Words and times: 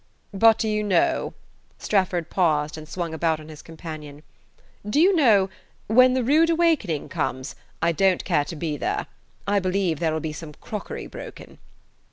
But 0.33 0.57
do 0.57 0.67
you 0.67 0.81
know" 0.83 1.35
Strefford 1.77 2.31
paused 2.31 2.75
and 2.75 2.89
swung 2.89 3.13
about 3.13 3.39
on 3.39 3.49
his 3.49 3.61
companion 3.61 4.23
"do 4.83 4.99
you 4.99 5.15
know, 5.15 5.47
when 5.85 6.15
the 6.15 6.23
Rude 6.23 6.49
Awakening 6.49 7.07
comes, 7.07 7.53
I 7.83 7.91
don't 7.91 8.25
care 8.25 8.45
to 8.45 8.55
be 8.55 8.77
there. 8.77 9.05
I 9.45 9.59
believe 9.59 9.99
there'll 9.99 10.19
be 10.19 10.33
some 10.33 10.55
crockery 10.59 11.05
broken." 11.05 11.59